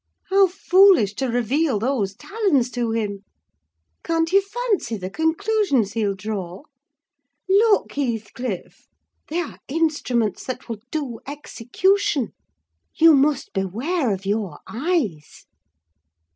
How 0.31 0.47
foolish 0.47 1.13
to 1.17 1.27
reveal 1.29 1.77
those 1.77 2.15
talons 2.15 2.71
to 2.71 2.89
him. 2.89 3.23
Can't 4.03 4.31
you 4.33 4.41
fancy 4.41 4.97
the 4.97 5.11
conclusions 5.11 5.93
he'll 5.93 6.15
draw? 6.15 6.63
Look, 7.47 7.91
Heathcliff! 7.93 8.87
they 9.27 9.39
are 9.41 9.59
instruments 9.67 10.43
that 10.45 10.67
will 10.67 10.79
do 10.89 11.19
execution—you 11.27 13.13
must 13.13 13.53
beware 13.53 14.11
of 14.11 14.25
your 14.25 14.61
eyes." 14.65 15.45